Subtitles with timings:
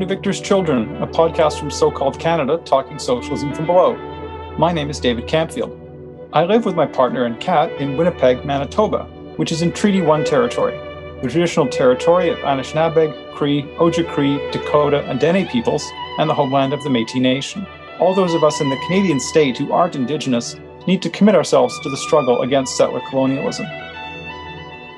[0.00, 3.96] To Victor's Children, a podcast from so called Canada talking socialism from below.
[4.56, 5.78] My name is David Camfield.
[6.32, 9.04] I live with my partner and cat in Winnipeg, Manitoba,
[9.36, 10.74] which is in Treaty 1 territory,
[11.20, 15.86] the traditional territory of Anishinaabeg, Cree, Ojibwe, Dakota, and Dene peoples,
[16.16, 17.66] and the homeland of the Metis Nation.
[17.98, 20.56] All those of us in the Canadian state who aren't Indigenous
[20.86, 23.66] need to commit ourselves to the struggle against settler colonialism.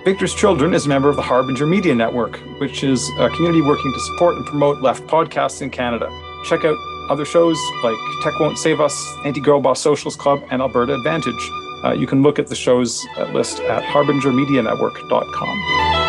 [0.05, 3.93] Victor's Children is a member of the Harbinger Media Network, which is a community working
[3.93, 6.11] to support and promote left podcasts in Canada.
[6.45, 6.77] Check out
[7.09, 11.51] other shows like Tech Won't Save Us, Anti Girl Boss Socialist Club, and Alberta Advantage.
[11.85, 16.02] Uh, you can look at the shows list at harbingermedianetwork.com.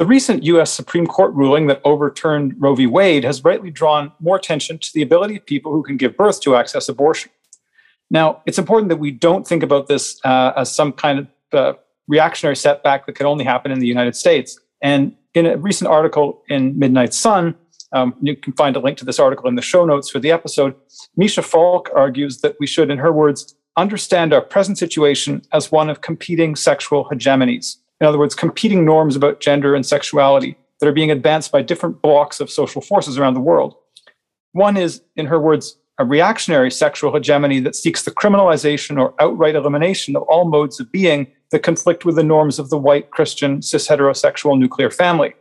[0.00, 2.86] The recent US Supreme Court ruling that overturned Roe v.
[2.86, 6.40] Wade has rightly drawn more attention to the ability of people who can give birth
[6.40, 7.30] to access abortion.
[8.10, 11.74] Now, it's important that we don't think about this uh, as some kind of uh,
[12.08, 14.58] reactionary setback that could only happen in the United States.
[14.80, 17.54] And in a recent article in Midnight Sun,
[17.92, 20.30] um, you can find a link to this article in the show notes for the
[20.30, 20.74] episode.
[21.14, 25.90] Misha Falk argues that we should, in her words, understand our present situation as one
[25.90, 27.76] of competing sexual hegemonies.
[28.00, 32.00] In other words, competing norms about gender and sexuality that are being advanced by different
[32.00, 33.76] blocks of social forces around the world.
[34.52, 39.54] One is, in her words, a reactionary sexual hegemony that seeks the criminalization or outright
[39.54, 43.60] elimination of all modes of being that conflict with the norms of the white Christian
[43.60, 45.34] cis heterosexual nuclear family,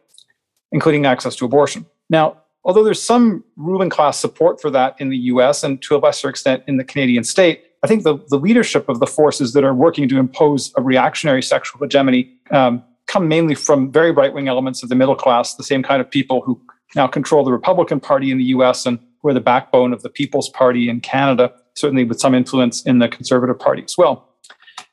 [0.74, 1.86] including access to abortion.
[2.10, 6.00] Now, although there's some ruling class support for that in the US and to a
[6.00, 9.64] lesser extent in the Canadian state, I think the, the leadership of the forces that
[9.64, 14.48] are working to impose a reactionary sexual hegemony um, come mainly from very right wing
[14.48, 16.60] elements of the middle class, the same kind of people who
[16.96, 20.10] now control the Republican Party in the US and who are the backbone of the
[20.10, 24.30] People's Party in Canada, certainly with some influence in the Conservative Party as well.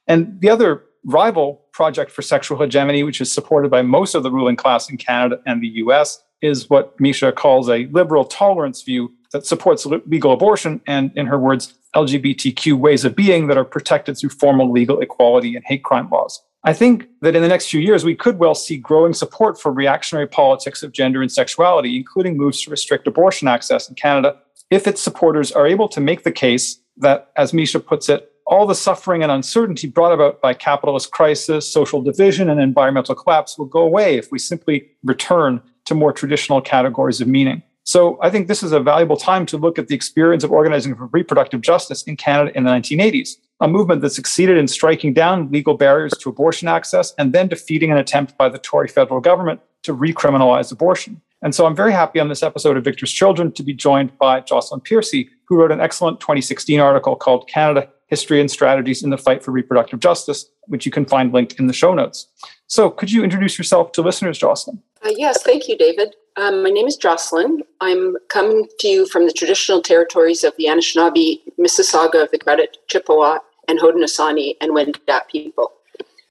[0.07, 4.31] And the other rival project for sexual hegemony, which is supported by most of the
[4.31, 9.13] ruling class in Canada and the US, is what Misha calls a liberal tolerance view
[9.33, 14.19] that supports legal abortion and, in her words, LGBTQ ways of being that are protected
[14.19, 16.43] through formal legal equality and hate crime laws.
[16.63, 19.73] I think that in the next few years, we could well see growing support for
[19.73, 24.37] reactionary politics of gender and sexuality, including moves to restrict abortion access in Canada,
[24.71, 28.67] if its supporters are able to make the case that, as Misha puts it, all
[28.67, 33.67] the suffering and uncertainty brought about by capitalist crisis, social division, and environmental collapse will
[33.67, 37.63] go away if we simply return to more traditional categories of meaning.
[37.87, 40.97] So I think this is a valuable time to look at the experience of organizing
[40.97, 45.53] for reproductive justice in Canada in the 1980s, a movement that succeeded in striking down
[45.53, 49.61] legal barriers to abortion access and then defeating an attempt by the Tory federal government
[49.85, 51.23] to recriminalize abortion.
[51.43, 54.41] And so I'm very happy on this episode of Victor's Children to be joined by
[54.41, 59.19] Jocelyn Piercy, who wrote an excellent 2016 article called Canada History and Strategies in the
[59.19, 62.27] Fight for Reproductive Justice, which you can find linked in the show notes.
[62.67, 64.83] So could you introduce yourself to listeners, Jocelyn?
[65.05, 66.17] Uh, yes, thank you, David.
[66.39, 67.63] Um, my name is Jocelyn.
[67.81, 72.77] I'm coming to you from the traditional territories of the Anishinaabe, Mississauga, of the Credit,
[72.89, 73.39] Chippewa,
[73.69, 75.73] and Haudenosaunee and Wendat people.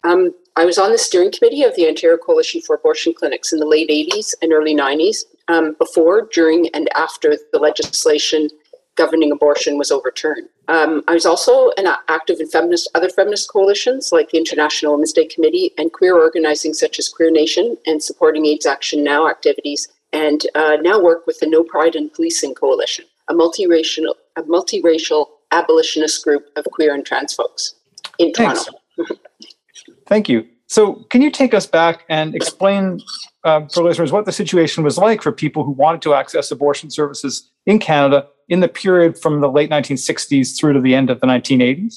[0.03, 3.59] Um, I was on the steering committee of the Ontario Coalition for Abortion Clinics in
[3.59, 8.49] the late 80s and early 90s, um, before, during, and after the legislation
[8.95, 10.47] governing abortion was overturned.
[10.67, 15.13] Um, I was also an active in feminist, other feminist coalitions like the International Women's
[15.13, 19.89] Day Committee and queer organizing such as Queer Nation and supporting AIDS Action Now activities,
[20.15, 25.27] and uh, now work with the No Pride in Policing Coalition, a multiracial, a multiracial
[25.51, 27.75] abolitionist group of queer and trans folks
[28.17, 28.71] in Toronto.
[30.07, 30.47] Thank you.
[30.67, 33.01] So, can you take us back and explain
[33.43, 36.89] uh, for listeners what the situation was like for people who wanted to access abortion
[36.89, 41.19] services in Canada in the period from the late 1960s through to the end of
[41.19, 41.95] the 1980s?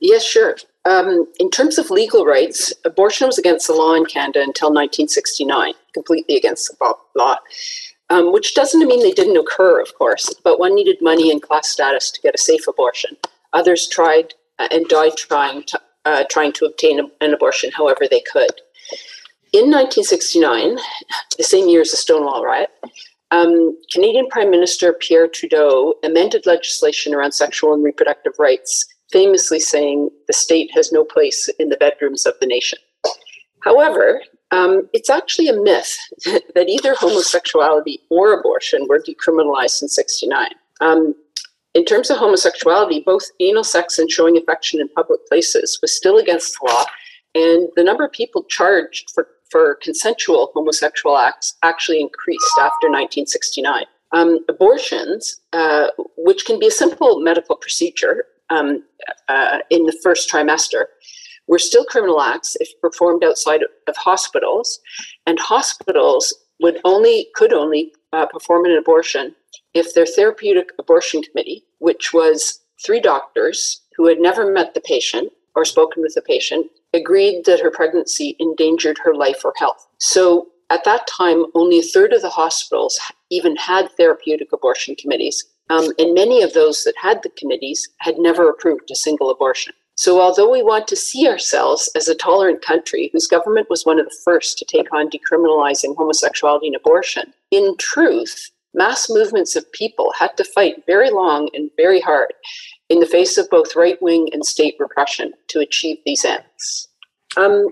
[0.00, 0.56] Yes, sure.
[0.86, 5.74] Um, in terms of legal rights, abortion was against the law in Canada until 1969,
[5.92, 7.38] completely against the law,
[8.08, 11.66] um, which doesn't mean they didn't occur, of course, but one needed money and class
[11.66, 13.16] status to get a safe abortion.
[13.52, 18.22] Others tried uh, and died trying to, uh, trying to obtain an abortion however they
[18.32, 18.52] could.
[19.52, 20.78] In 1969,
[21.36, 22.70] the same year as the Stonewall riot,
[23.32, 30.10] um, Canadian Prime Minister Pierre Trudeau amended legislation around sexual and reproductive rights, famously saying
[30.26, 32.78] the state has no place in the bedrooms of the nation.
[33.62, 34.22] However,
[34.52, 35.96] um, it's actually a myth
[36.54, 40.48] that either homosexuality or abortion were decriminalized in 69.
[40.80, 41.14] Um,
[41.74, 46.16] in terms of homosexuality, both anal sex and showing affection in public places was still
[46.16, 46.84] against the law,
[47.34, 53.84] and the number of people charged for for consensual homosexual acts actually increased after 1969.
[54.12, 58.82] Um, abortions, uh, which can be a simple medical procedure um,
[59.28, 60.84] uh, in the first trimester,
[61.48, 64.80] were still criminal acts if performed outside of hospitals,
[65.26, 69.34] and hospitals would only could only uh, perform an abortion
[69.74, 75.32] if their therapeutic abortion committee, which was three doctors who had never met the patient
[75.54, 79.86] or spoken with the patient, agreed that her pregnancy endangered her life or health.
[79.98, 82.98] So at that time, only a third of the hospitals
[83.30, 85.44] even had therapeutic abortion committees.
[85.68, 89.72] Um, and many of those that had the committees had never approved a single abortion.
[89.96, 93.98] So, although we want to see ourselves as a tolerant country whose government was one
[93.98, 99.70] of the first to take on decriminalizing homosexuality and abortion, in truth, mass movements of
[99.72, 102.32] people had to fight very long and very hard
[102.90, 106.88] in the face of both right wing and state repression to achieve these ends.
[107.38, 107.70] Um,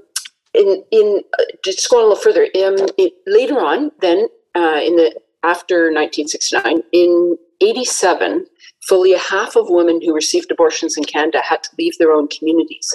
[0.55, 4.97] in, in uh, just going a little further, um, it, later on, then uh, in
[4.97, 5.15] the
[5.45, 8.47] after 1969, in 87,
[8.89, 12.29] fully a half of women who received abortions in Canada had to leave their own
[12.29, 12.95] communities.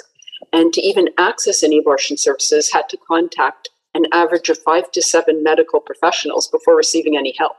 [0.52, 5.02] And to even access any abortion services, had to contact an average of five to
[5.02, 7.56] seven medical professionals before receiving any help.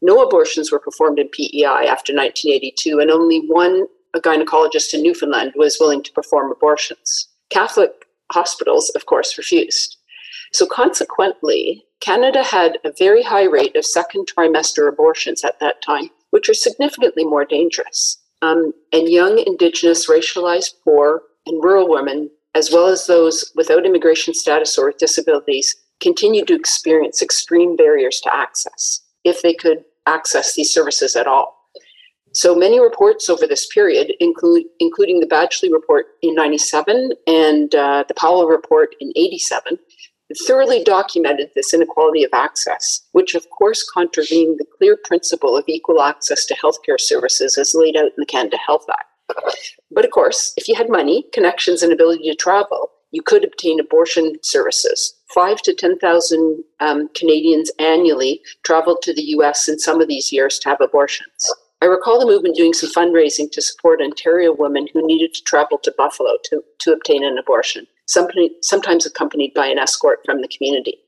[0.00, 3.86] No abortions were performed in PEI after 1982, and only one
[4.16, 7.28] gynecologist in Newfoundland was willing to perform abortions.
[7.50, 9.97] Catholic hospitals, of course, refused.
[10.52, 16.10] So, consequently, Canada had a very high rate of second trimester abortions at that time,
[16.30, 18.18] which are significantly more dangerous.
[18.40, 24.32] Um, and young Indigenous, racialized, poor, and rural women, as well as those without immigration
[24.34, 30.54] status or with disabilities, continued to experience extreme barriers to access, if they could access
[30.54, 31.58] these services at all.
[32.32, 38.04] So many reports over this period, include, including the Badgley report in 97 and uh,
[38.06, 39.78] the Powell report in 87,
[40.46, 46.02] thoroughly documented this inequality of access, which of course contravened the clear principle of equal
[46.02, 49.06] access to healthcare services as laid out in the Canada Health Act.
[49.90, 53.80] But of course, if you had money, connections, and ability to travel, you could obtain
[53.80, 55.14] abortion services.
[55.34, 60.58] Five to 10,000 um, Canadians annually traveled to the US in some of these years
[60.60, 61.52] to have abortions.
[61.80, 65.78] I recall the movement doing some fundraising to support Ontario women who needed to travel
[65.78, 70.98] to Buffalo to, to obtain an abortion, sometimes accompanied by an escort from the community.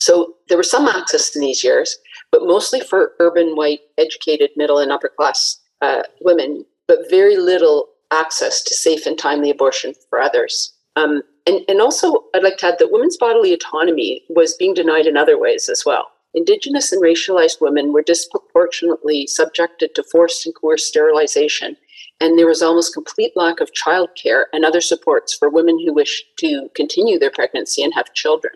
[0.00, 1.96] So there was some access in these years,
[2.32, 7.88] but mostly for urban, white, educated, middle, and upper class uh, women, but very little
[8.10, 10.72] access to safe and timely abortion for others.
[10.96, 15.06] Um, and, and also, I'd like to add that women's bodily autonomy was being denied
[15.06, 16.08] in other ways as well.
[16.34, 21.76] Indigenous and racialized women were disproportionately subjected to forced and coerced sterilization,
[22.20, 26.24] and there was almost complete lack of childcare and other supports for women who wish
[26.38, 28.54] to continue their pregnancy and have children.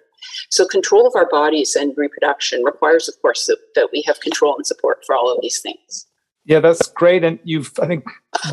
[0.51, 4.57] So, control of our bodies and reproduction requires, of course, that, that we have control
[4.57, 6.07] and support for all of these things.
[6.45, 7.23] Yeah, that's great.
[7.23, 8.05] And you've, I think,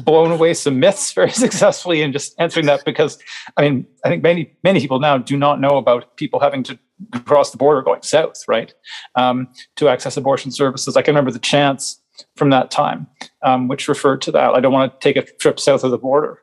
[0.04, 3.18] blown away some myths very successfully in just answering that because,
[3.56, 6.80] I mean, I think many, many people now do not know about people having to
[7.26, 8.74] cross the border going south, right,
[9.16, 10.98] um, to access abortion services.
[10.98, 12.02] I can remember the chants
[12.36, 13.08] from that time,
[13.44, 14.54] um, which referred to that.
[14.54, 16.42] I don't want to take a trip south of the border,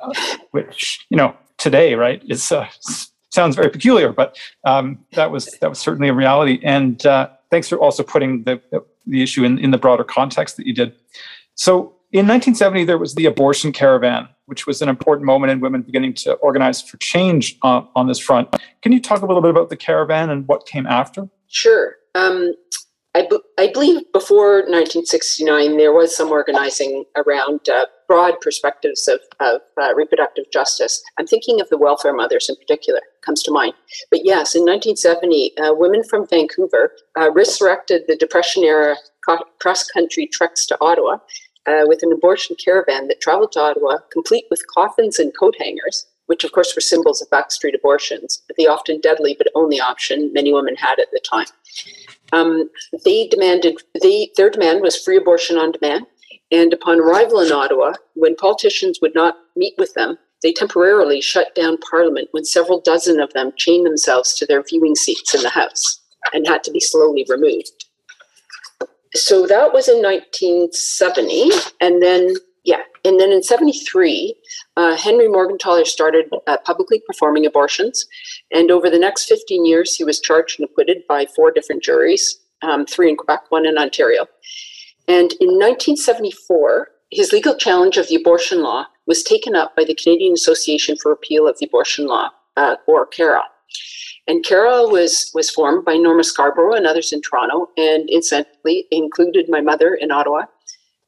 [0.00, 0.12] uh,
[0.50, 2.68] which, you know, today, right, is uh,
[3.30, 6.60] sounds very peculiar, but um, that was that was certainly a reality.
[6.62, 8.60] And uh, thanks for also putting the
[9.06, 10.94] the issue in, in the broader context that you did.
[11.54, 15.82] So in 1970, there was the abortion caravan, which was an important moment in women
[15.82, 18.54] beginning to organize for change on this front.
[18.82, 21.28] Can you talk a little bit about the caravan and what came after?
[21.48, 21.96] Sure.
[22.14, 22.54] Um,
[23.14, 23.28] I,
[23.58, 29.92] I believe before 1969, there was some organizing around uh, broad perspectives of, of uh,
[29.96, 31.02] reproductive justice.
[31.18, 33.74] I'm thinking of the welfare mothers in particular, comes to mind.
[34.12, 38.94] But yes, in 1970, uh, women from Vancouver uh, resurrected the Depression era
[39.58, 41.18] cross country treks to Ottawa
[41.66, 46.06] uh, with an abortion caravan that traveled to Ottawa, complete with coffins and coat hangers,
[46.28, 50.52] which of course were symbols of backstreet abortions, the often deadly but only option many
[50.52, 51.46] women had at the time.
[52.32, 52.70] Um,
[53.04, 56.06] they demanded they, their demand was free abortion on demand.
[56.50, 61.54] And upon arrival in Ottawa, when politicians would not meet with them, they temporarily shut
[61.54, 65.50] down Parliament when several dozen of them chained themselves to their viewing seats in the
[65.50, 66.00] House
[66.32, 67.86] and had to be slowly removed.
[69.14, 71.50] So that was in 1970.
[71.80, 72.34] And then,
[73.04, 74.34] and then in 73,
[74.76, 78.06] uh, Henry Morgentaler started uh, publicly performing abortions.
[78.52, 82.38] And over the next 15 years, he was charged and acquitted by four different juries
[82.62, 84.26] um, three in Quebec, one in Ontario.
[85.06, 89.94] And in 1974, his legal challenge of the abortion law was taken up by the
[89.94, 93.42] Canadian Association for Repeal of the Abortion Law, uh, or CARA.
[94.26, 99.48] And CARA was, was formed by Norma Scarborough and others in Toronto, and incidentally included
[99.48, 100.42] my mother in Ottawa,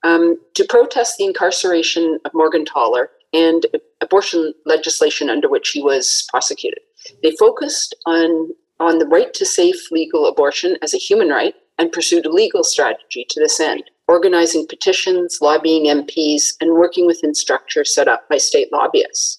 [0.02, 3.66] um, to protest the incarceration of Morgan Morgentaler and
[4.00, 6.80] abortion legislation under which he was prosecuted.
[7.22, 11.92] They focused on, on the right to safe legal abortion as a human right and
[11.92, 17.94] pursued a legal strategy to this end, organizing petitions, lobbying MPs, and working within structures
[17.94, 19.38] set up by state lobbyists.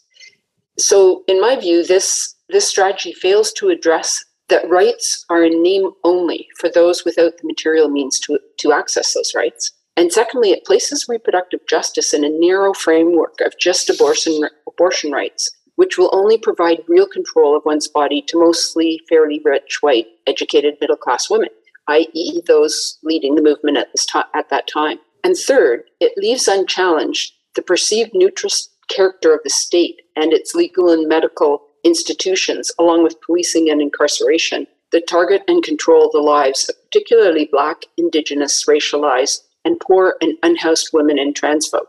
[0.79, 5.91] So, in my view, this, this strategy fails to address that rights are in name
[6.03, 9.71] only for those without the material means to, to access those rights.
[10.01, 15.47] And secondly, it places reproductive justice in a narrow framework of just abortion, abortion rights,
[15.75, 20.73] which will only provide real control of one's body to mostly fairly rich, white, educated,
[20.81, 21.49] middle class women,
[21.89, 24.97] i.e., those leading the movement at, this to- at that time.
[25.23, 28.49] And third, it leaves unchallenged the perceived neutral
[28.87, 34.65] character of the state and its legal and medical institutions, along with policing and incarceration,
[34.93, 40.89] that target and control the lives of particularly Black, Indigenous, racialized, and poor and unhoused
[40.93, 41.87] women and trans folk.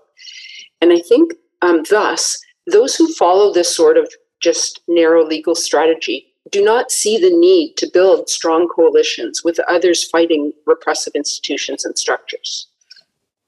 [0.81, 2.38] And I think um, thus,
[2.71, 7.76] those who follow this sort of just narrow legal strategy do not see the need
[7.76, 12.67] to build strong coalitions with others fighting repressive institutions and structures.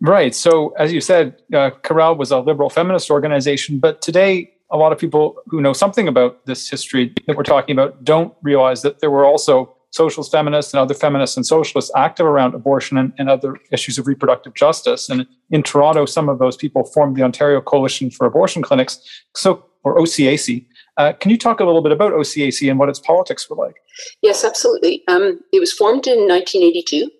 [0.01, 0.35] Right.
[0.35, 4.93] So, as you said, uh, CARAL was a liberal feminist organization, but today, a lot
[4.93, 9.01] of people who know something about this history that we're talking about don't realize that
[9.01, 13.31] there were also socialist feminists and other feminists and socialists active around abortion and, and,
[13.31, 15.09] other issues of reproductive justice.
[15.09, 18.99] And in Toronto, some of those people formed the Ontario Coalition for Abortion Clinics,
[19.37, 20.67] so or OCAC.
[20.97, 23.77] Uh, can you talk a little bit about OCAC and what its politics were like?
[24.21, 25.03] Yes, absolutely.
[25.07, 27.11] Um, it was formed in 1982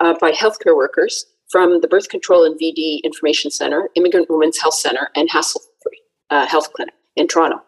[0.00, 4.74] uh, by healthcare workers from the Birth Control and VD Information Center, Immigrant Women's Health
[4.74, 7.62] Center, and Hassle Free uh, Health Clinic in Toronto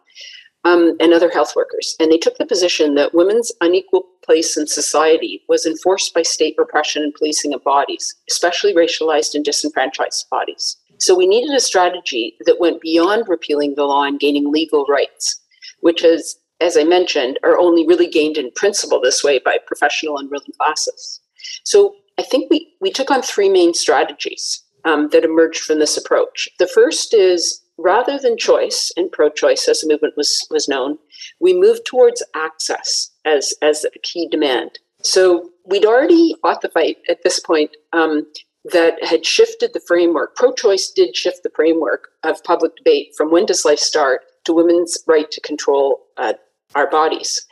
[0.64, 1.96] um, and other health workers.
[2.00, 6.54] And they took the position that women's unequal place in society was enforced by state
[6.58, 10.76] repression and policing of bodies, especially racialized and disenfranchised bodies.
[10.98, 15.40] So we needed a strategy that went beyond repealing the law and gaining legal rights,
[15.80, 20.18] which is, as I mentioned, are only really gained in principle this way by professional
[20.18, 21.20] and ruling classes.
[21.64, 25.96] So I think we, we took on three main strategies um, that emerged from this
[25.96, 26.48] approach.
[26.58, 30.98] The first is rather than choice and pro-choice as the movement was was known
[31.40, 36.98] we moved towards access as as a key demand so we'd already fought the fight
[37.08, 38.26] at this point um,
[38.72, 43.46] that had shifted the framework pro-choice did shift the framework of public debate from when
[43.46, 46.34] does life start to women's right to control uh,
[46.74, 47.46] our bodies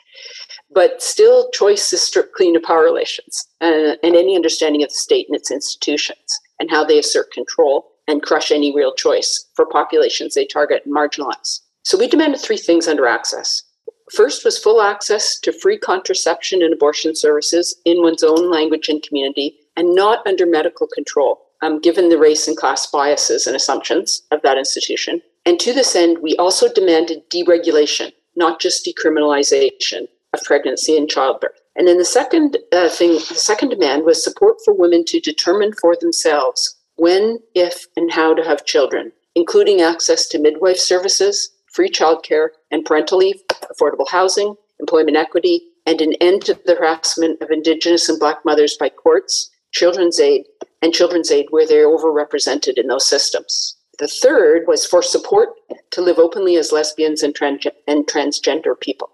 [0.70, 4.94] but still choice is stripped clean of power relations uh, and any understanding of the
[4.94, 9.66] state and its institutions and how they assert control and crush any real choice for
[9.66, 11.60] populations they target and marginalize.
[11.84, 13.62] So we demanded three things under access.
[14.12, 19.02] First was full access to free contraception and abortion services in one's own language and
[19.02, 24.22] community, and not under medical control, um, given the race and class biases and assumptions
[24.30, 25.20] of that institution.
[25.44, 31.60] And to this end, we also demanded deregulation, not just decriminalization of pregnancy and childbirth.
[31.76, 35.72] And then the second uh, thing, the second demand was support for women to determine
[35.74, 41.88] for themselves when, if, and how to have children, including access to midwife services, free
[41.88, 43.40] childcare and parental leave,
[43.72, 48.76] affordable housing, employment equity, and an end to the harassment of Indigenous and Black mothers
[48.76, 50.44] by courts, children's aid,
[50.82, 53.76] and children's aid where they're overrepresented in those systems.
[54.00, 55.50] The third was for support
[55.92, 59.10] to live openly as lesbians and, trans- and transgender people.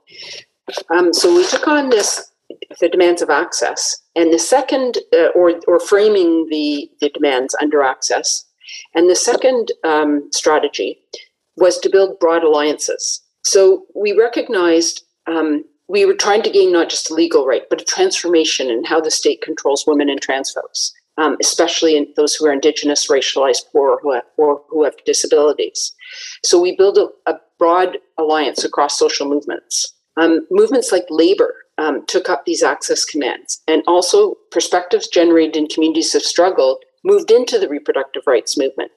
[0.88, 2.30] Um, so we took on this
[2.80, 7.82] the demands of access, and the second, uh, or or framing the the demands under
[7.82, 8.46] access,
[8.94, 10.98] and the second um, strategy
[11.56, 13.22] was to build broad alliances.
[13.44, 17.80] So we recognized um, we were trying to gain not just a legal right, but
[17.80, 22.34] a transformation in how the state controls women and trans folks, um, especially in those
[22.34, 25.92] who are indigenous, racialized, poor, or, or who have disabilities.
[26.42, 29.92] So we build a, a broad alliance across social movements.
[30.16, 35.66] Um, movements like labor um, took up these access commands, and also perspectives generated in
[35.66, 38.90] communities of struggle moved into the reproductive rights movement.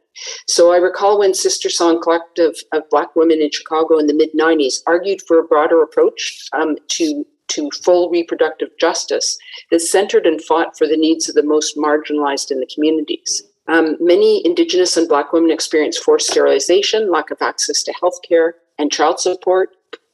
[0.47, 4.29] So I recall when Sister Song Collective of Black women in Chicago in the mid
[4.33, 9.37] 90s argued for a broader approach um, to to full reproductive justice
[9.71, 13.41] that centered and fought for the needs of the most marginalized in the communities.
[13.67, 18.55] Um, many Indigenous and Black women experience forced sterilization, lack of access to health care
[18.77, 19.69] and child support,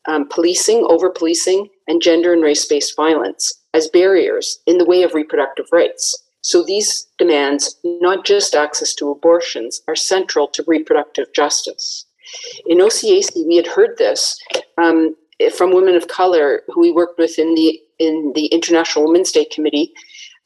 [0.08, 5.04] um, policing, over policing, and gender and race based violence as barriers in the way
[5.04, 6.24] of reproductive rights.
[6.44, 12.06] So these demands, not just access to abortions, are central to reproductive justice.
[12.68, 14.38] In OCAC, we had heard this
[14.78, 15.16] um,
[15.56, 19.46] from women of color who we worked with in the in the International Women's Day
[19.46, 19.94] Committee,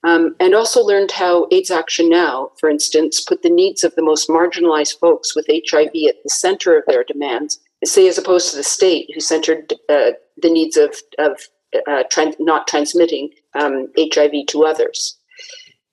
[0.04, 4.04] um, and also learned how AIDS Action Now, for instance, put the needs of the
[4.04, 8.58] most marginalized folks with HIV at the center of their demands, say as opposed to
[8.58, 11.39] the state, who centered uh, the needs of of
[11.88, 15.17] uh, trans- not transmitting um, HIV to others.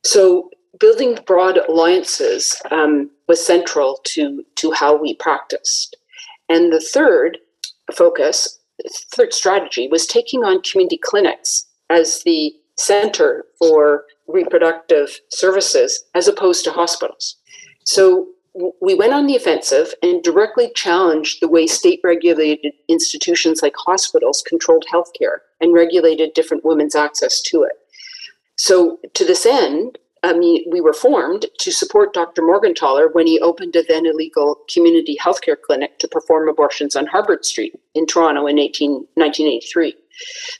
[0.05, 5.97] So building broad alliances um, was central to to how we practiced.
[6.49, 7.39] And the third
[7.93, 8.59] focus,
[9.15, 16.65] third strategy, was taking on community clinics as the center for reproductive services as opposed
[16.65, 17.37] to hospitals.
[17.85, 18.29] So
[18.81, 24.45] we went on the offensive and directly challenged the way state regulated institutions like hospitals
[24.47, 27.73] controlled healthcare and regulated different women's access to it.
[28.57, 32.41] So, to this end, I mean, we were formed to support Dr.
[32.41, 37.45] Morgentaler when he opened a then illegal community healthcare clinic to perform abortions on Harbord
[37.45, 39.95] Street in Toronto in 18, 1983.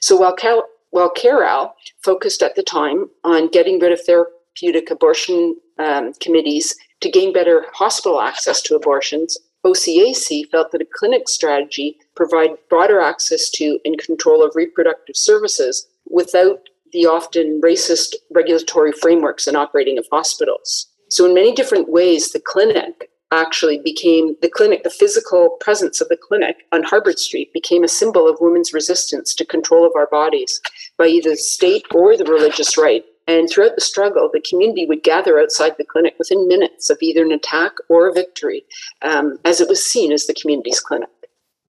[0.03, 5.57] So while, Cal, while CARAL focused at the time on getting rid of therapeutic abortion
[5.79, 11.97] um, committees to gain better hospital access to abortions, OCAC felt that a clinic strategy
[12.15, 19.47] provide broader access to and control of reproductive services without the often racist regulatory frameworks
[19.47, 20.87] and operating of hospitals.
[21.11, 26.09] So, in many different ways, the clinic actually became the clinic, the physical presence of
[26.09, 30.07] the clinic on Harbord Street became a symbol of women's resistance to control of our
[30.07, 30.61] bodies
[30.97, 33.05] by either the state or the religious right.
[33.27, 37.25] And throughout the struggle, the community would gather outside the clinic within minutes of either
[37.25, 38.65] an attack or a victory,
[39.03, 41.09] um, as it was seen as the community's clinic.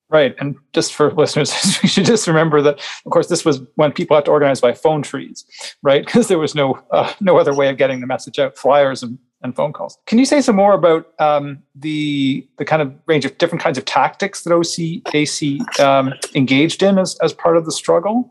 [0.10, 0.36] Right.
[0.40, 4.16] And just for listeners, we should just remember that, of course, this was when people
[4.16, 5.46] had to organize by phone trees,
[5.82, 6.06] right?
[6.16, 9.18] Because there was no uh, no other way of getting the message out, flyers and,
[9.42, 9.98] and phone calls.
[10.06, 13.78] Can you say some more about um, the the kind of range of different kinds
[13.78, 18.30] of tactics that OCAC um, engaged in as, as part of the struggle?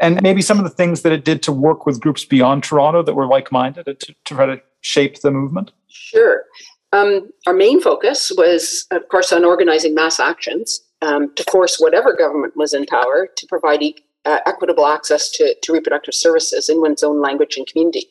[0.00, 3.04] And maybe some of the things that it did to work with groups beyond Toronto
[3.04, 5.70] that were like minded to, to try to shape the movement?
[5.88, 6.42] Sure.
[6.92, 12.14] Um, our main focus was, of course, on organizing mass actions um, to force whatever
[12.14, 16.80] government was in power to provide e- uh, equitable access to, to reproductive services in
[16.80, 18.06] one's own language and community.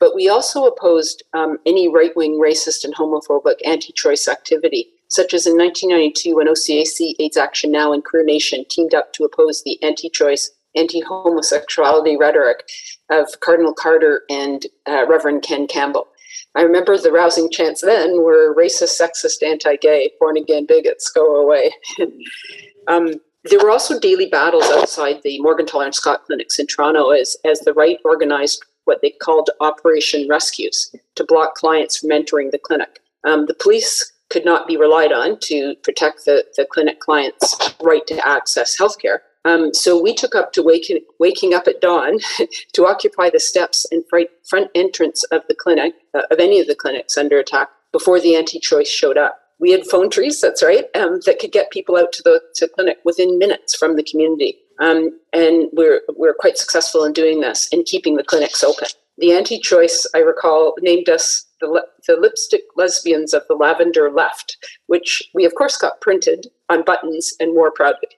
[0.00, 5.32] But we also opposed um, any right wing racist and homophobic anti choice activity, such
[5.32, 9.62] as in 1992 when OCAC, AIDS Action Now, and Queer Nation teamed up to oppose
[9.62, 12.68] the anti choice, anti homosexuality rhetoric
[13.10, 16.08] of Cardinal Carter and uh, Reverend Ken Campbell.
[16.56, 21.36] I remember the rousing chants then were racist, sexist, anti gay, born again bigots, go
[21.36, 21.72] away.
[22.86, 23.14] um,
[23.44, 27.60] there were also daily battles outside the Morgentaler and Scott clinics in Toronto as, as
[27.60, 33.00] the right organized what they called Operation Rescues to block clients from entering the clinic.
[33.24, 38.06] Um, the police could not be relied on to protect the, the clinic clients' right
[38.06, 39.18] to access healthcare.
[39.44, 42.18] Um, so we took up to waking, waking up at dawn
[42.72, 46.74] to occupy the steps and front entrance of the clinic, uh, of any of the
[46.74, 49.38] clinics under attack, before the anti-choice showed up.
[49.60, 52.68] We had phone trees, that's right, um, that could get people out to the to
[52.68, 54.58] clinic within minutes from the community.
[54.80, 58.88] Um, and we're, we're quite successful in doing this and keeping the clinics open.
[59.18, 65.22] The anti-choice, I recall, named us the, the lipstick lesbians of the lavender left, which
[65.34, 68.08] we of course got printed on buttons and wore proudly.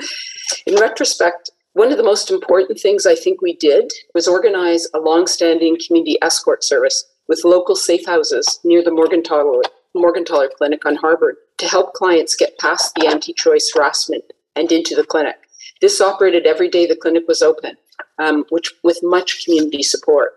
[0.66, 4.98] In retrospect, one of the most important things I think we did was organize a
[4.98, 9.62] long-standing community escort service with local safe houses near the Morgentaler,
[9.96, 14.24] Morgentaler Clinic on Harbord to help clients get past the anti-choice harassment
[14.56, 15.36] and into the clinic.
[15.80, 17.76] This operated every day the clinic was open,
[18.18, 20.32] um, which with much community support.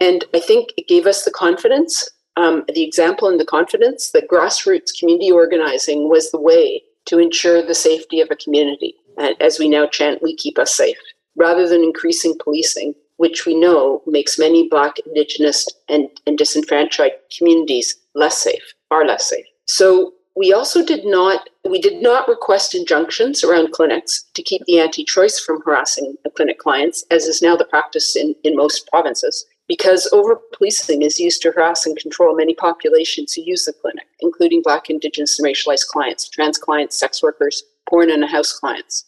[0.00, 4.28] And I think it gave us the confidence, um, the example and the confidence that
[4.28, 8.94] grassroots community organizing was the way to ensure the safety of a community.
[9.16, 10.98] And as we now chant, we keep us safe,
[11.36, 17.96] rather than increasing policing, which we know makes many Black, Indigenous, and, and disenfranchised communities
[18.14, 19.46] less safe, far less safe.
[19.66, 24.78] So we also did not we did not request injunctions around clinics to keep the
[24.78, 30.08] anti-choice from harassing clinic clients, as is now the practice in, in most provinces because
[30.12, 34.62] over policing is used to harass and control many populations who use the clinic, including
[34.62, 39.04] Black, Indigenous, and racialized clients, trans clients, sex workers, porn and house clients.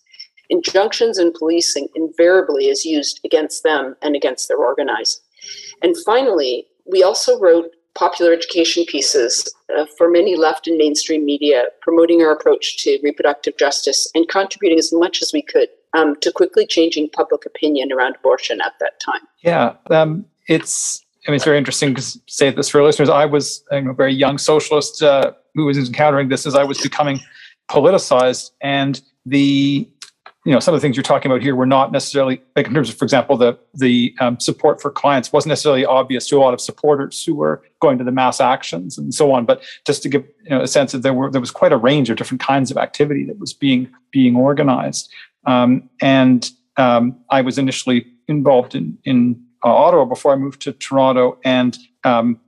[0.51, 5.21] Injunctions and policing invariably is used against them and against their organized.
[5.83, 11.65] And finally, we also wrote popular education pieces uh, for many left and mainstream media
[11.83, 16.31] promoting our approach to reproductive justice and contributing as much as we could um, to
[16.31, 19.21] quickly changing public opinion around abortion at that time.
[19.41, 19.75] Yeah.
[19.91, 23.11] Um, it's I mean, it's very interesting to say this for listeners.
[23.11, 27.21] I was a very young socialist uh, who was encountering this as I was becoming
[27.71, 29.87] politicized, and the
[30.47, 32.73] you know some of the things you're talking about here were not necessarily like in
[32.73, 36.41] terms of for example the the um, support for clients wasn't necessarily obvious to a
[36.41, 39.45] lot of supporters who were going to the mass actions and so on.
[39.45, 41.77] But just to give you know a sense that there were there was quite a
[41.77, 45.13] range of different kinds of activity that was being being organized.
[45.45, 50.73] Um, and um, I was initially involved in in uh, Ottawa before I moved to
[50.73, 52.41] Toronto and um,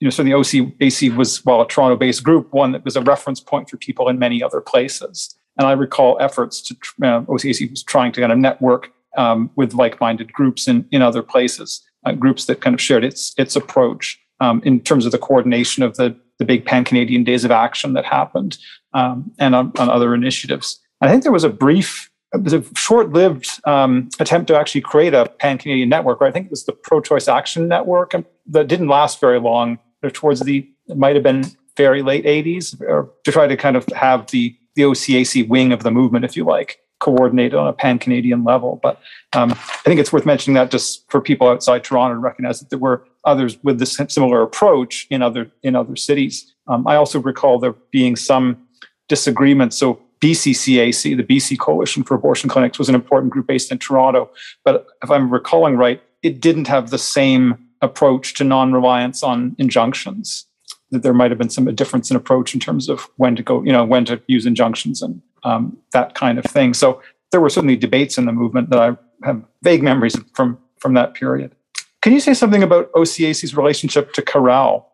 [0.00, 3.02] you know, so the OCAC was, well, a Toronto based group, one that was a
[3.02, 5.36] reference point for people in many other places.
[5.58, 9.74] And I recall efforts to uh, OCAC was trying to kind of network um, with
[9.74, 14.18] like-minded groups in, in other places, uh, groups that kind of shared its its approach
[14.40, 17.92] um, in terms of the coordination of the the big Pan Canadian Days of Action
[17.92, 18.56] that happened,
[18.94, 20.80] um, and on, on, other initiatives.
[21.02, 25.14] I think there was a brief, it was a short-lived um, attempt to actually create
[25.14, 26.20] a Pan Canadian network.
[26.20, 26.28] Right?
[26.28, 28.14] I think it was the Pro-Choice Action Network
[28.46, 29.78] that didn't last very long.
[30.12, 31.44] Towards the, it might have been
[31.76, 35.82] very late 80s, or to try to kind of have the the OCAC wing of
[35.82, 38.78] the movement, if you like, coordinated on a pan Canadian level.
[38.82, 39.00] But
[39.32, 42.70] um, I think it's worth mentioning that just for people outside Toronto to recognize that
[42.70, 46.54] there were others with this similar approach in other in other cities.
[46.66, 48.66] Um, I also recall there being some
[49.08, 49.76] disagreements.
[49.76, 54.30] So BCCAC, the BC Coalition for Abortion Clinics, was an important group based in Toronto.
[54.64, 60.46] But if I'm recalling right, it didn't have the same approach to non-reliance on injunctions
[60.90, 63.62] that there might have been some difference in approach in terms of when to go,
[63.62, 66.74] you know, when to use injunctions and um, that kind of thing.
[66.74, 70.94] So there were certainly debates in the movement that I have vague memories from from
[70.94, 71.54] that period.
[72.02, 74.86] Can you say something about OCAC's relationship to CARAL?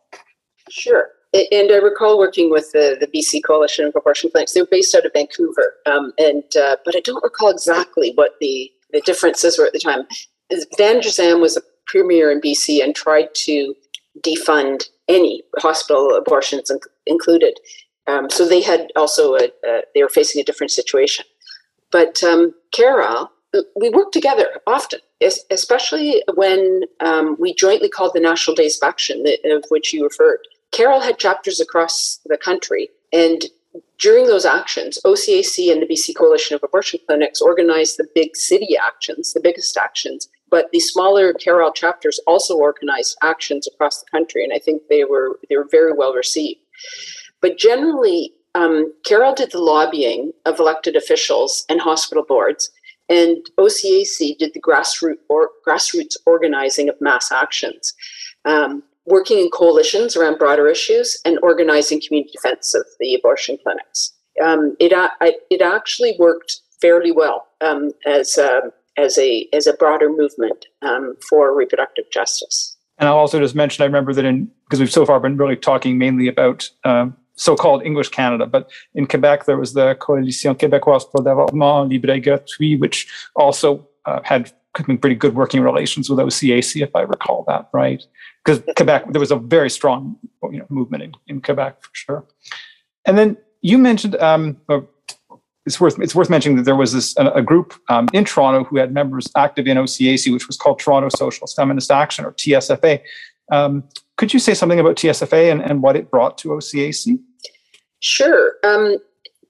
[0.68, 1.08] Sure.
[1.52, 4.52] And I recall working with the, the BC Coalition of Abortion Clinics.
[4.52, 8.32] They were based out of Vancouver, um, and uh, but I don't recall exactly what
[8.40, 10.04] the, the differences were at the time.
[10.78, 13.74] Vander Zalm was a premier in BC and tried to
[14.20, 16.70] defund any hospital abortions
[17.06, 17.58] included.
[18.06, 19.50] Um, so they had also a,
[19.94, 21.24] they were facing a different situation.
[21.90, 23.30] But um, CARAL,
[23.74, 25.00] we worked together often,
[25.50, 30.40] especially when um, we jointly called the National Days of Action, of which you referred.
[30.72, 33.44] CARAL had chapters across the country, and
[33.98, 38.76] during those actions, OCAC and the BC Coalition of Abortion Clinics organized the big city
[38.76, 44.44] actions, the biggest actions, but the smaller CARAL chapters also organized actions across the country,
[44.44, 46.60] and I think they were they were very well received.
[47.40, 52.70] But generally, um, CARAL did the lobbying of elected officials and hospital boards,
[53.08, 57.94] and OCAC did the grassroots or, grassroots organizing of mass actions,
[58.44, 64.12] um, working in coalitions around broader issues and organizing community defense of the abortion clinics.
[64.42, 64.92] Um, it,
[65.50, 71.14] it actually worked fairly well um, as um, as a as a broader movement um,
[71.28, 72.76] for reproductive justice.
[72.98, 75.56] And I'll also just mention, I remember that in because we've so far been really
[75.56, 81.04] talking mainly about um, so-called English Canada, but in Quebec there was the Coalition Québécoise
[81.10, 84.52] pour l'avortement libre et gratuit, which also uh, had
[84.84, 88.02] pretty good working relations with OCAC, if I recall that right.
[88.44, 90.16] Because Quebec, there was a very strong
[90.50, 92.24] you know, movement in, in Quebec for sure.
[93.06, 94.56] And then you mentioned, um,
[95.64, 98.64] it's worth it's worth mentioning that there was this a, a group um, in Toronto
[98.64, 103.00] who had members active in OCAC, which was called Toronto Socialist Feminist Action or TSFA.
[103.50, 103.84] Um,
[104.16, 107.18] could you say something about TSFA and, and what it brought to OCAC?
[108.00, 108.54] Sure.
[108.62, 108.98] Um,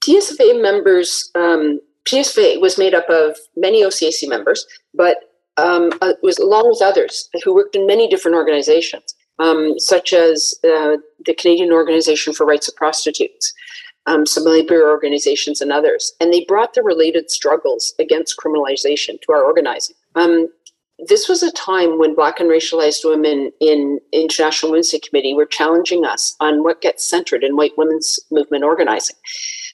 [0.05, 5.19] TSFA members, um, TSFA was made up of many OCAC members, but
[5.57, 10.55] um, uh, was along with others who worked in many different organizations, um, such as
[10.65, 13.53] uh, the Canadian Organization for Rights of Prostitutes,
[14.07, 16.13] um, some labor organizations and others.
[16.21, 19.97] And they brought the related struggles against criminalization to our organizing.
[20.15, 20.49] Um,
[21.09, 25.45] this was a time when Black and racialized women in International Women's Day Committee were
[25.45, 29.17] challenging us on what gets centered in white women's movement organizing.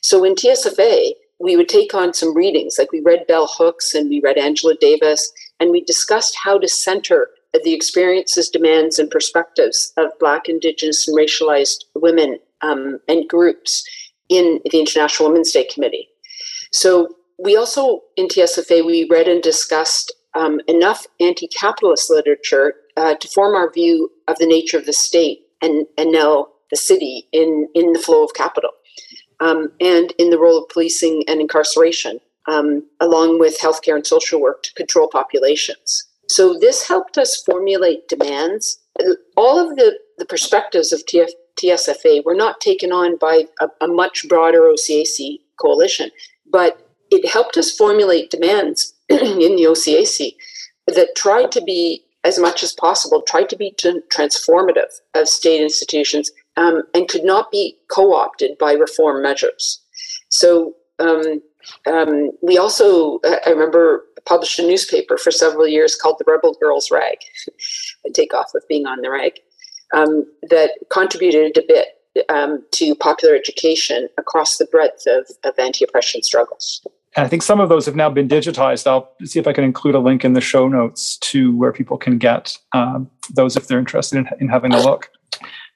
[0.00, 4.08] So in TSFA, we would take on some readings, like we read Bell Hooks and
[4.08, 7.28] we read Angela Davis, and we discussed how to center
[7.64, 13.84] the experiences, demands, and perspectives of Black, Indigenous, and racialized women um, and groups
[14.28, 16.08] in the International Women's Day Committee.
[16.70, 23.28] So we also, in TSFA, we read and discussed um, enough anti-capitalist literature uh, to
[23.28, 27.68] form our view of the nature of the state and, and now the city in,
[27.74, 28.70] in the flow of capital
[29.42, 34.40] um, and in the role of policing and incarceration, um, along with healthcare and social
[34.40, 36.04] work to control populations.
[36.28, 38.78] So this helped us formulate demands.
[39.36, 43.88] All of the, the perspectives of TF, TSFA were not taken on by a, a
[43.88, 46.10] much broader OCAC coalition,
[46.50, 50.36] but it helped us formulate demands in the OCAC
[50.86, 56.30] that tried to be, as much as possible, tried to be transformative of state institutions
[56.56, 59.80] um, and could not be co opted by reform measures.
[60.28, 61.42] So, um,
[61.86, 66.90] Um, we also, I remember, published a newspaper for several years called the Rebel Girls
[66.90, 67.18] Rag,
[68.06, 69.34] a takeoff of being on the rag,
[69.94, 71.88] um, that contributed a bit
[72.28, 76.84] um, to popular education across the breadth of, of anti oppression struggles.
[77.16, 78.86] And I think some of those have now been digitized.
[78.86, 81.98] I'll see if I can include a link in the show notes to where people
[81.98, 85.10] can get um, those if they're interested in, in having a look.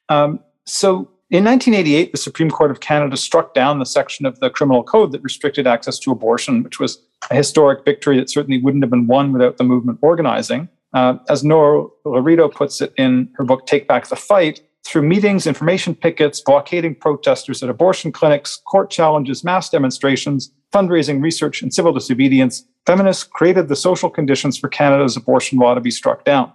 [0.09, 4.49] Um, so in 1988, the Supreme Court of Canada struck down the section of the
[4.49, 8.85] criminal code that restricted access to abortion, which was a historic victory that certainly wouldn't
[8.85, 10.69] have been won without the movement organizing.
[10.93, 15.49] Uh, as Nora Loreto puts it in her book, Take Back the Fight, through meetings,
[15.49, 21.93] information pickets, blockading protesters at abortion clinics, court challenges, mass demonstrations, fundraising, research, and civil
[21.93, 26.53] disobedience, feminists created the social conditions for Canada's abortion law to be struck down.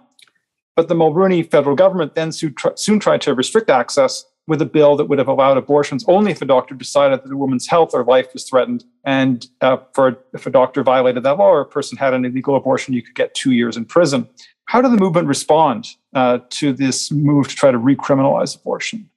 [0.76, 5.04] But the Mulroney federal government then soon tried to restrict access with a bill that
[5.04, 8.32] would have allowed abortions only if a doctor decided that a woman's health or life
[8.32, 8.84] was threatened.
[9.04, 12.56] And uh, for if a doctor violated that law or a person had an illegal
[12.56, 14.28] abortion, you could get two years in prison.
[14.66, 19.08] How did the movement respond uh, to this move to try to recriminalize abortion?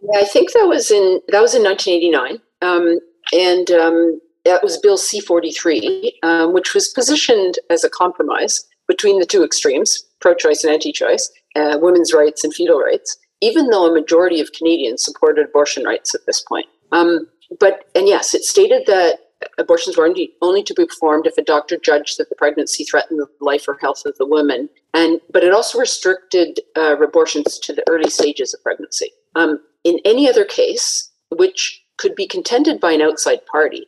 [0.00, 3.00] Yeah, I think that was in that was in 1989, um,
[3.32, 9.26] and um, that was Bill C-43, um, which was positioned as a compromise between the
[9.26, 13.16] two extremes, pro-choice and anti-choice, uh, women's rights and fetal rights.
[13.42, 17.26] Even though a majority of Canadians supported abortion rights at this point, um,
[17.60, 19.18] but and yes, it stated that
[19.58, 23.28] abortions were only to be performed if a doctor judged that the pregnancy threatened the
[23.40, 24.68] life or health of the woman.
[24.94, 29.10] And but it also restricted uh, abortions to the early stages of pregnancy.
[29.34, 33.86] Um, in any other case, which could be contended by an outside party,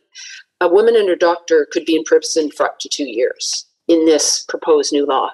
[0.61, 4.45] a woman and her doctor could be imprisoned for up to two years in this
[4.47, 5.31] proposed new law.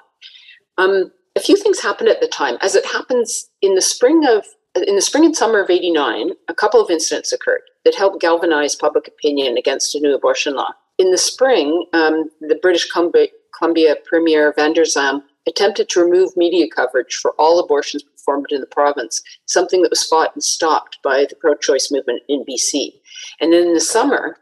[0.77, 2.57] Um, a few things happened at the time.
[2.61, 6.53] As it happens in the spring of in the spring and summer of 89, a
[6.53, 10.73] couple of incidents occurred that helped galvanize public opinion against a new abortion law.
[10.97, 17.15] In the spring, um, the British Columbia Premier Vander Zalm attempted to remove media coverage
[17.15, 21.35] for all abortions performed in the province, something that was fought and stopped by the
[21.35, 22.93] pro choice movement in BC.
[23.39, 24.37] And in the summer,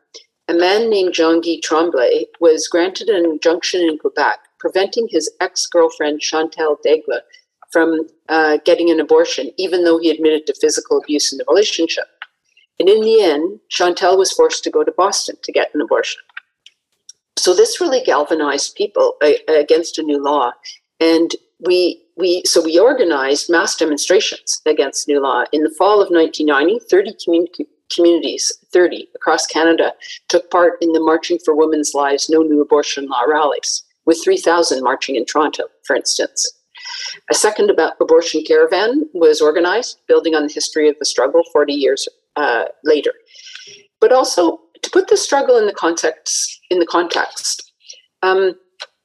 [0.47, 5.67] a man named Jean Guy Tremblay was granted an injunction in Quebec preventing his ex
[5.67, 7.19] girlfriend Chantal Daigle
[7.69, 12.05] from uh, getting an abortion, even though he admitted to physical abuse in the relationship.
[12.79, 16.21] And in the end, Chantal was forced to go to Boston to get an abortion.
[17.37, 20.53] So this really galvanized people uh, against a new law,
[21.01, 26.09] and we we so we organized mass demonstrations against new law in the fall of
[26.09, 26.85] 1990.
[26.89, 29.93] 30 community communities, 30 across Canada,
[30.29, 34.83] took part in the Marching for Women's Lives No New Abortion Law rallies, with 3,000
[34.83, 36.51] marching in Toronto, for instance.
[37.31, 41.73] A second about abortion caravan was organized, building on the history of the struggle 40
[41.73, 43.13] years uh, later.
[44.01, 47.71] But also to put the struggle in the context, in the context,
[48.21, 48.55] um,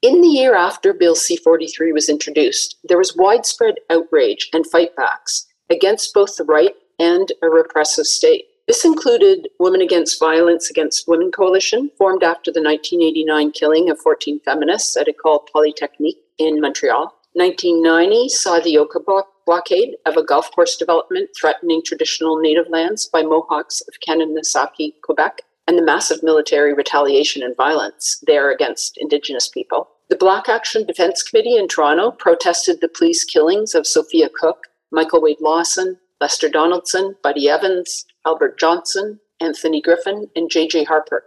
[0.02, 6.14] in the year after Bill C-43 was introduced, there was widespread outrage and fightbacks against
[6.14, 8.44] both the right and a repressive state.
[8.68, 14.40] This included Women Against Violence Against Women Coalition, formed after the 1989 killing of 14
[14.44, 17.14] feminists at École Polytechnique in Montreal.
[17.32, 19.00] 1990 saw the Oka
[19.46, 25.40] blockade of a golf course development threatening traditional native lands by Mohawks of Kanesatake, Quebec,
[25.66, 29.88] and the massive military retaliation and violence there against Indigenous people.
[30.10, 35.22] The Black Action Defense Committee in Toronto protested the police killings of Sophia Cook, Michael
[35.22, 40.84] Wade Lawson, Lester Donaldson, Buddy Evans, Albert Johnson, Anthony Griffin, and J.J.
[40.84, 41.24] Harper.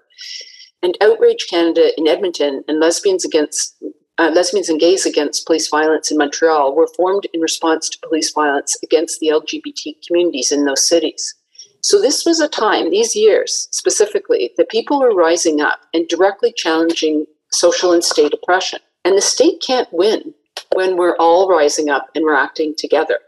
[0.83, 3.81] And Outrage Canada in Edmonton and Lesbians Against
[4.17, 8.31] uh, Lesbians and Gays Against Police Violence in Montreal were formed in response to police
[8.31, 11.33] violence against the LGBT communities in those cities.
[11.81, 16.53] So, this was a time, these years specifically, that people were rising up and directly
[16.55, 18.79] challenging social and state oppression.
[19.03, 20.35] And the state can't win
[20.75, 23.19] when we're all rising up and we're acting together.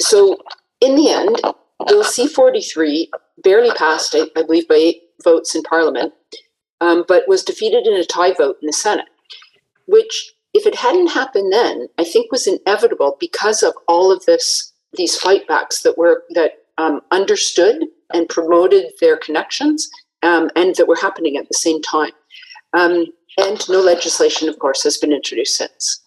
[0.00, 0.38] So,
[0.82, 1.40] in the end,
[1.86, 3.10] Bill C 43
[3.42, 6.12] barely passed, I, I, believe, by eight votes in Parliament,
[6.80, 9.06] um, but was defeated in a tie vote in the Senate
[9.86, 14.72] which if it hadn't happened then, I think was inevitable because of all of this,
[14.94, 19.90] these fightbacks that were that um, understood and promoted their connections
[20.22, 22.12] um, and that were happening at the same time.
[22.74, 23.06] Um,
[23.38, 26.02] and no legislation, of course, has been introduced since.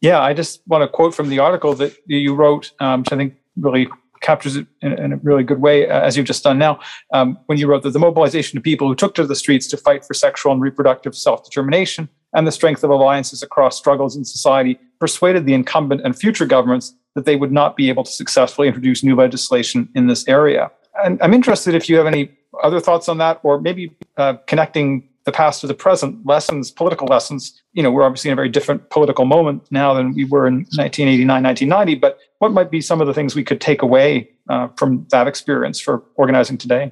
[0.00, 3.16] Yeah, I just want to quote from the article that you wrote, um, which I
[3.16, 3.88] think really
[4.20, 6.78] captures it in, in, a really good way, uh, as you've just done now,
[7.12, 9.76] um, when you wrote that the mobilization of people who took to the streets to
[9.76, 14.24] fight for sexual and reproductive self determination and the strength of alliances across struggles in
[14.24, 18.68] society persuaded the incumbent and future governments that they would not be able to successfully
[18.68, 20.70] introduce new legislation in this area.
[21.04, 22.30] And I'm interested if you have any
[22.62, 27.06] other thoughts on that, or maybe uh, connecting the past to the present lessons, political
[27.06, 27.62] lessons.
[27.72, 30.66] You know, we're obviously in a very different political moment now than we were in
[30.76, 31.94] 1989, 1990.
[31.96, 35.28] But what might be some of the things we could take away uh, from that
[35.28, 36.90] experience for organizing today?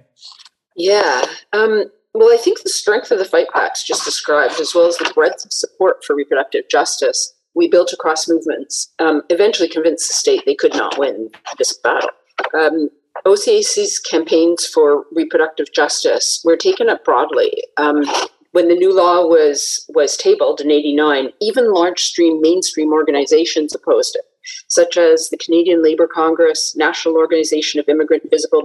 [0.76, 1.24] Yeah.
[1.52, 4.96] Um, well, I think the strength of the fight packs just described, as well as
[4.98, 10.14] the breadth of support for reproductive justice we built across movements, um, eventually convinced the
[10.14, 12.10] state they could not win this battle.
[12.54, 12.88] Um,
[13.26, 17.52] OCAC's campaigns for reproductive justice were taken up broadly.
[17.76, 18.04] Um,
[18.52, 24.14] when the new law was was tabled in 89, even large stream mainstream organizations opposed
[24.14, 24.24] it,
[24.68, 28.62] such as the Canadian Labour Congress, National Organization of Immigrant Visible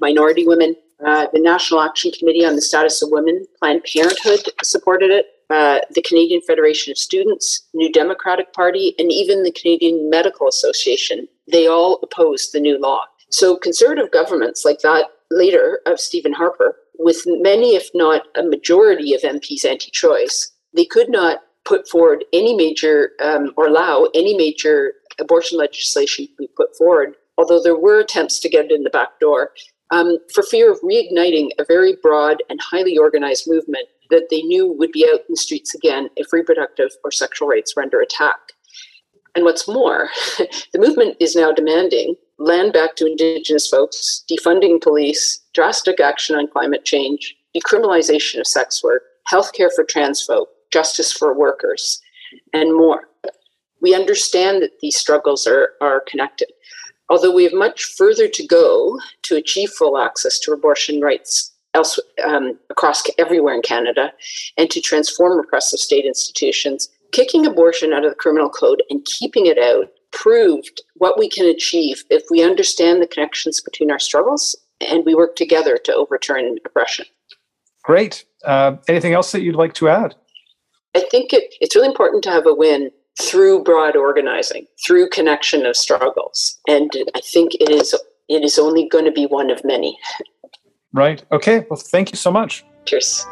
[0.00, 5.10] Minority Women, uh, the National Action Committee on the Status of Women, Planned Parenthood supported
[5.10, 10.48] it, uh, the Canadian Federation of Students, New Democratic Party, and even the Canadian Medical
[10.48, 11.28] Association.
[11.50, 13.02] They all opposed the new law.
[13.30, 19.14] So conservative governments like that later of Stephen Harper, with many, if not a majority
[19.14, 24.36] of MPs anti choice, they could not put forward any major um, or allow any
[24.36, 28.82] major abortion legislation to be put forward, although there were attempts to get it in
[28.82, 29.50] the back door,
[29.90, 34.72] um, for fear of reigniting a very broad and highly organized movement that they knew
[34.72, 38.38] would be out in the streets again if reproductive or sexual rights were under attack.
[39.34, 45.40] And what's more, the movement is now demanding land back to Indigenous folks, defunding police,
[45.54, 51.36] drastic action on climate change, decriminalization of sex work, healthcare for trans folk, justice for
[51.36, 52.00] workers,
[52.52, 53.08] and more.
[53.80, 56.48] We understand that these struggles are, are connected.
[57.08, 61.98] Although we have much further to go to achieve full access to abortion rights else,
[62.24, 64.12] um, across everywhere in Canada
[64.56, 69.46] and to transform repressive state institutions, kicking abortion out of the criminal code and keeping
[69.46, 74.56] it out proved what we can achieve if we understand the connections between our struggles
[74.80, 77.06] and we work together to overturn oppression.
[77.82, 78.24] Great.
[78.44, 80.14] Uh, anything else that you'd like to add?
[80.94, 85.64] I think it, it's really important to have a win through broad organizing, through connection
[85.66, 87.94] of struggles, and I think it is
[88.28, 89.98] it is only going to be one of many.
[90.92, 91.22] Right.
[91.32, 91.64] Okay.
[91.70, 92.64] Well, thank you so much.
[92.84, 93.26] Cheers.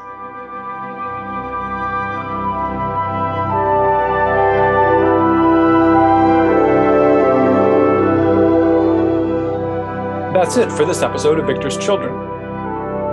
[10.32, 12.29] That's it for this episode of Victor's Children.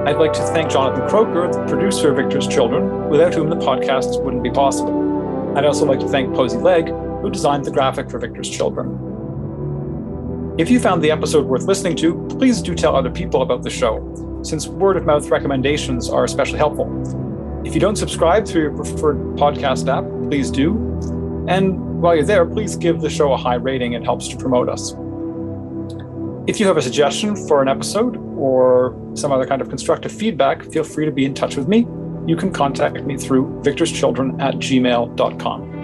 [0.07, 4.23] I'd like to thank Jonathan Croker, the producer of Victor's Children, without whom the podcast
[4.23, 5.57] wouldn't be possible.
[5.57, 10.55] I'd also like to thank Posey Legg, who designed the graphic for Victor's Children.
[10.57, 13.69] If you found the episode worth listening to, please do tell other people about the
[13.69, 16.87] show, since word of mouth recommendations are especially helpful.
[17.65, 20.77] If you don't subscribe through your preferred podcast app, please do.
[21.49, 24.69] And while you're there, please give the show a high rating, it helps to promote
[24.69, 24.93] us.
[26.47, 30.63] If you have a suggestion for an episode or some other kind of constructive feedback,
[30.71, 31.87] feel free to be in touch with me.
[32.25, 35.76] You can contact me through victorschildren at gmail.com.